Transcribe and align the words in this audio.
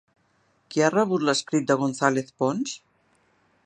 Qui 0.71 0.83
ha 0.85 0.89
rebut 0.95 1.27
l'escrit 1.29 1.69
de 1.73 1.79
González 1.85 2.35
Pons? 2.43 2.77